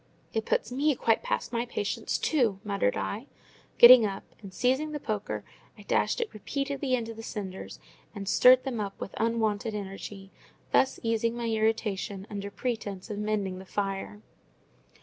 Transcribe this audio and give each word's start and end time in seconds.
"It 0.33 0.47
puts 0.47 0.71
me 0.71 0.95
quite 0.95 1.21
past 1.21 1.53
my 1.53 1.67
patience 1.67 2.17
too!" 2.17 2.59
muttered 2.63 2.97
I, 2.97 3.27
getting 3.77 4.03
up; 4.03 4.23
and, 4.41 4.51
seizing 4.51 4.93
the 4.93 4.99
poker, 4.99 5.43
I 5.77 5.83
dashed 5.83 6.19
it 6.19 6.33
repeatedly 6.33 6.95
into 6.95 7.13
the 7.13 7.21
cinders, 7.21 7.77
and 8.15 8.27
stirred 8.27 8.63
them 8.63 8.79
up 8.79 8.99
with 8.99 9.13
unwonted 9.17 9.75
energy; 9.75 10.31
thus 10.71 10.99
easing 11.03 11.35
my 11.37 11.45
irritation 11.49 12.25
under 12.31 12.49
pretence 12.49 13.11
of 13.11 13.19
mending 13.19 13.59
the 13.59 13.63
fire. 13.63 14.23